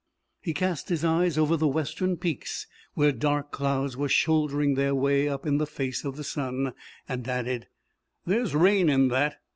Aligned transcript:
He 0.41 0.55
cast 0.55 0.89
his 0.89 1.05
eyes 1.05 1.37
over 1.37 1.55
the 1.55 1.67
western 1.67 2.17
peaks, 2.17 2.65
where 2.95 3.11
dark 3.11 3.51
clouds 3.51 3.95
were 3.95 4.09
shouldering 4.09 4.73
their 4.73 4.95
way 4.95 5.29
up 5.29 5.45
in 5.45 5.59
the 5.59 5.67
face 5.67 6.03
of 6.03 6.15
the 6.17 6.23
sun, 6.23 6.73
and 7.07 7.27
added: 7.27 7.67
"There's 8.25 8.55
rain 8.55 8.89
in 8.89 9.09
that. 9.09 9.39